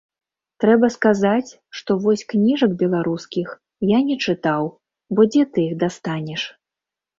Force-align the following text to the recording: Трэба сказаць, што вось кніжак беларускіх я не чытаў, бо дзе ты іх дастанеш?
Трэба 0.63 0.87
сказаць, 0.95 1.51
што 1.79 1.97
вось 2.05 2.23
кніжак 2.33 2.73
беларускіх 2.81 3.53
я 3.97 4.01
не 4.09 4.19
чытаў, 4.27 4.73
бо 5.15 5.21
дзе 5.31 5.47
ты 5.53 5.69
іх 5.69 5.79
дастанеш? 5.87 6.51